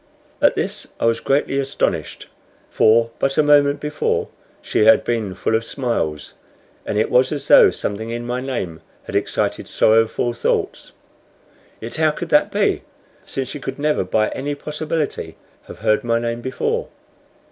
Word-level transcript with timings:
At 0.41 0.55
this 0.55 0.87
I 0.99 1.05
was 1.05 1.19
greatly 1.19 1.59
astonished; 1.59 2.25
for 2.71 3.11
but 3.19 3.37
a 3.37 3.43
moment 3.43 3.79
before 3.79 4.29
she 4.59 4.85
had 4.85 5.03
been 5.03 5.35
full 5.35 5.53
of 5.53 5.63
smiles, 5.63 6.33
and 6.87 6.97
it 6.97 7.11
was 7.11 7.31
as 7.31 7.47
though 7.47 7.69
something 7.69 8.09
in 8.09 8.25
my 8.25 8.41
name 8.41 8.81
had 9.03 9.15
excited 9.15 9.67
sorrowful 9.67 10.33
thoughts. 10.33 10.93
Yet 11.79 11.97
how 11.97 12.09
could 12.09 12.29
that 12.29 12.51
be, 12.51 12.81
since 13.27 13.47
she 13.49 13.59
could 13.59 13.77
never 13.77 14.03
by 14.03 14.29
any 14.29 14.55
possibility 14.55 15.37
have 15.67 15.77
heard 15.85 16.03
my 16.03 16.17
name 16.17 16.41
before? 16.41 16.87